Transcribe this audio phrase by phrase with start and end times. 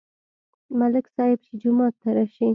[0.79, 2.47] ملک صاحب چې جومات ته راشي،